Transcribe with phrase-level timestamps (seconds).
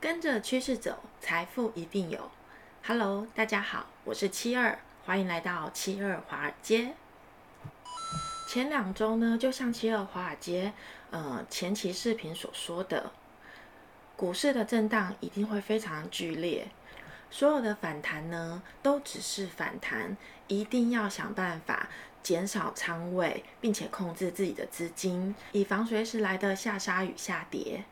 [0.00, 2.30] 跟着趋势走，财富一定有。
[2.86, 6.94] Hello，大家好，我是七二，欢迎来到七二华尔街。
[8.48, 10.72] 前两周呢，就像七二华尔街
[11.10, 13.10] 呃前期视频所说的，
[14.14, 16.68] 股市的震荡一定会非常剧烈，
[17.28, 21.88] 所有的反弹呢都只是反弹，一定要想办法
[22.22, 27.82] 减少仓位，并且控制自己的资金，以防随时来的下杀与下跌。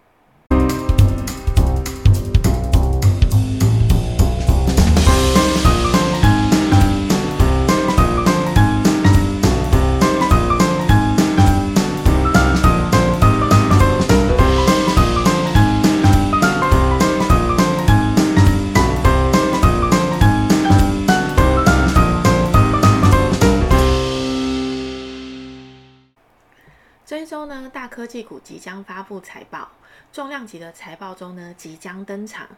[27.26, 29.68] 周呢，大科技股即将发布财报，
[30.12, 32.48] 重量级的财报中呢，即将登场，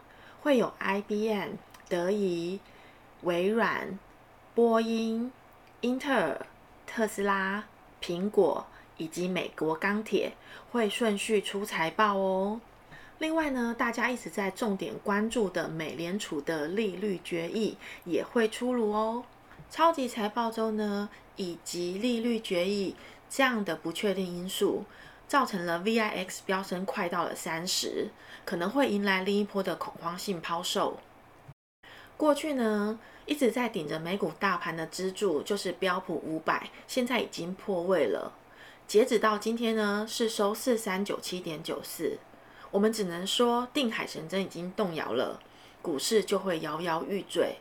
[0.41, 1.53] 会有 IBM、
[1.87, 2.59] 德仪、
[3.23, 3.97] 微软、
[4.53, 5.31] 波音、
[5.81, 6.45] 英特尔、
[6.85, 7.63] 特斯拉、
[7.99, 8.65] 苹果
[8.97, 10.33] 以及美国钢铁
[10.71, 12.61] 会顺序出财报哦。
[13.17, 17.75] 另外呢，大家一直在重点关注的美联储的利率决议
[18.05, 19.23] 也会出炉哦。
[19.71, 22.95] 超级财报周呢，以及利率决议。
[23.29, 24.85] 这样的不确定因素，
[25.27, 28.09] 造成了 VIX 飙升快到了三十，
[28.43, 30.99] 可能会迎来另一波的恐慌性抛售。
[32.17, 38.33] 过去呢，一直在顶着美股大盘的支柱就是标普五百，现在已经破位了。
[38.87, 42.17] 截止到今天呢，是收四三九七点九四。
[42.71, 45.39] 我们只能说定海神针已经动摇了，
[45.81, 47.57] 股市就会摇摇欲坠。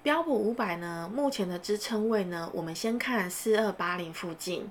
[0.00, 4.70] 标普五百呢，目前的支撑位呢，我们先看四二八零附近。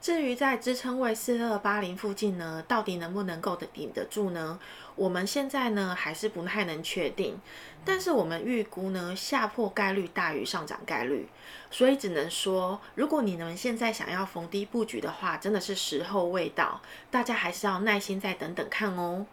[0.00, 4.58] 至于在支撑位四二八零附近呢，到底能不能够的顶得住呢？
[4.96, 7.38] 我们现在呢还是不太能确定。
[7.84, 11.28] 但是我们预估呢，下破概率大于上涨概率，
[11.70, 16.80] 所以只能说，如果你们现在想要逢低布局的话，真的是时候未到，
[17.10, 19.26] 大家还是要耐心再等等看哦。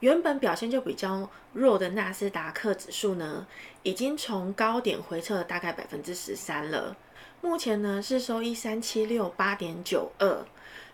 [0.00, 3.46] 原本表现就比较弱的纳斯达克指数呢，
[3.82, 6.96] 已经从高点回撤了大概百分之十三了。
[7.40, 10.44] 目前呢是收一三七六八点九二，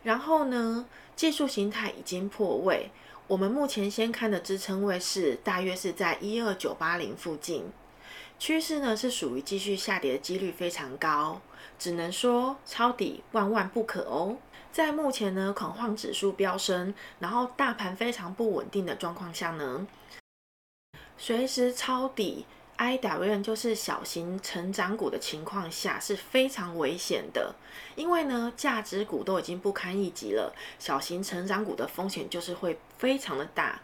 [0.02, 0.86] 然后呢
[1.16, 2.90] 技术形态已经破位。
[3.26, 7.64] 我们目前先看的支撑位是大约是在一二九八零附近，
[8.38, 11.40] 趋势呢是属于继续下跌的几率非常高，
[11.78, 14.36] 只能说抄底万万不可哦。
[14.72, 19.86] 在目前呢，恐慌指数飙升，然后大盘非常不稳定的状况下呢，
[21.18, 22.46] 随时抄底
[22.78, 27.54] IWM 就是小型成长股的情况下是非常危险的，
[27.96, 33.78] 因为呢，价值股都已经不堪一击了，小型成长股的风险就是会非常的大。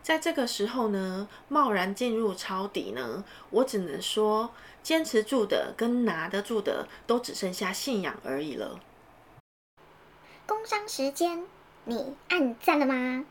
[0.00, 8.78] 在这个时候呢，贸然进入抄底呢，我只能说，坚持住的跟拿得住的都只剩下信仰而已了。
[10.50, 11.44] 工商时间，
[11.84, 13.24] 你按赞了吗？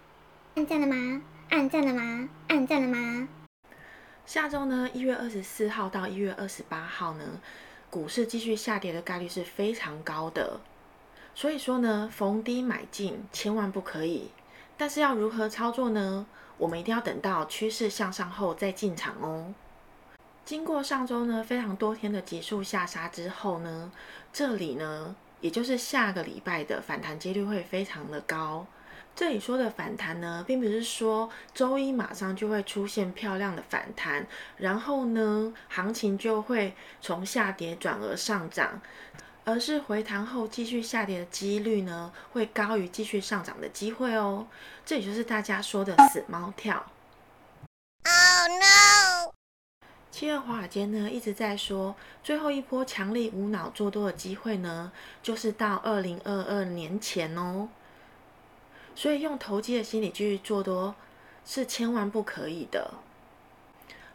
[0.55, 1.21] 按赞了吗？
[1.49, 2.29] 按赞了吗？
[2.47, 3.27] 按赞了吗？
[4.25, 7.41] 下周呢，一月二十四号到一月二十八号呢，
[7.89, 10.61] 股市继续下跌的概率是非常高的。
[11.35, 14.31] 所以说呢，逢低买进千万不可以。
[14.77, 16.25] 但是要如何操作呢？
[16.57, 19.53] 我们一定要等到趋势向上后再进场哦。
[20.45, 23.91] 经过上周呢非常多天的急速下杀之后呢，
[24.31, 25.17] 这里呢。
[25.41, 28.65] 也就是下个礼拜的反弹几率会非常的高。
[29.15, 34.25] 这里说的反弹呢，并不是说周一马上就会出现漂亮的反弹，
[34.57, 38.81] 然后呢，行情就会从下跌转而上涨，
[39.43, 44.47] 而是回弹后继续下跌的几率呢，会高于继续上涨的机会哦。
[44.85, 46.85] 这也就是大家说的死猫跳。
[50.19, 54.91] 七二华尔街呢一直在说，最后一波强力无脑做多的机会呢，
[55.23, 57.69] 就是到二零二二年前哦。
[58.95, 60.93] 所以用投机的心理继续做多
[61.45, 62.95] 是千万不可以的。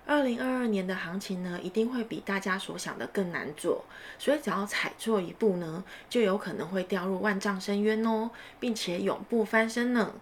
[0.05, 3.87] 二零二二年的行情呢，一定会比大家所想的更难做，
[4.19, 8.31] 所以只要踩错一步呢，就有可能会掉入万丈深渊哦，
[8.61, 10.13] 并且永不翻身呢。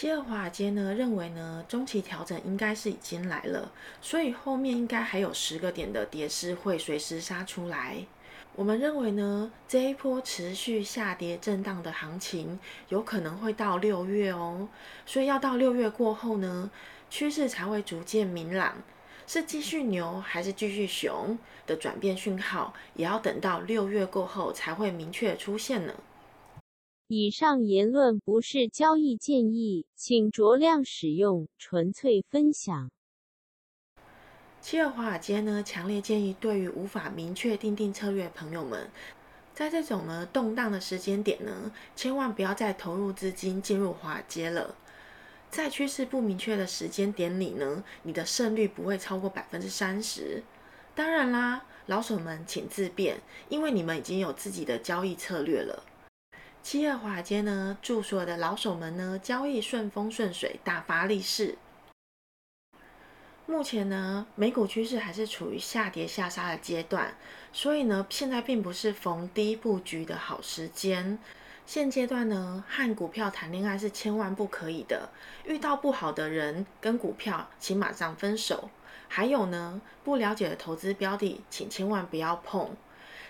[0.00, 8.06] 七二华尔街呢认为呢，中期调整应该是已经来了，所以后面应该还有十个点的跌势会随时杀出来。
[8.54, 12.60] 我们认为呢，这一波持续下跌震荡的行情
[12.90, 14.68] 有可能会到六月哦，
[15.04, 16.70] 所以要到六月过后呢，
[17.10, 18.80] 趋势才会逐渐明朗，
[19.26, 21.36] 是继续牛还是继续熊
[21.66, 25.92] 的转变讯号，也要等到六月过后才会明确出现呢。
[27.10, 32.90] 以上言论不是交易建议，请酌量使用，纯粹分享。
[34.60, 38.90] 七二华尔街呢，强烈建议对于无法明确定定策略的朋友们，
[39.54, 44.76] 在这种呢动荡的时间点呢，千万不要再投入资金进入华尔街了。
[45.48, 50.42] 在趋势不明确的时间点里呢，你的胜率不会超过百分之三十。
[50.94, 55.84] 当然啦，老手们请自便，因为你们已经有自己的交易策略了。
[56.70, 61.56] 七二华街呢，祝所的老手们呢，交易顺风顺水，大发利市。
[63.46, 67.16] 目前呢，美股趋势还是处于下跌下杀的阶段，
[67.54, 71.18] 所以呢，现在并不是逢低布局的好时间。
[71.64, 75.08] 现阶段呢，和股票谈恋爱是千万不可以的。
[75.46, 78.68] 遇到不好的人跟股票，请马上分手。
[79.08, 82.76] 还有呢，不了解的投资标的，请千万不要碰。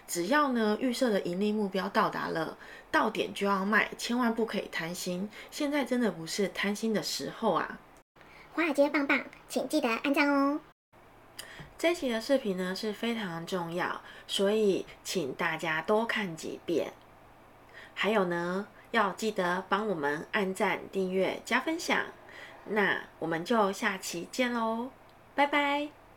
[0.08, 2.56] 只要呢，预设的盈利目标到达了，
[2.90, 5.28] 到点就要卖，千万不可以贪心。
[5.50, 7.78] 现在真的不是贪心的时候啊！
[8.54, 10.60] 华尔街棒棒，请记得按赞哦。
[11.76, 16.92] 这期的视频呢是非常重要，所以请大家多看几遍。
[17.94, 22.06] 还有呢，要记得帮我们按赞、订阅、加分享。
[22.70, 24.90] 那我们就下期见喽，
[25.34, 26.07] 拜拜。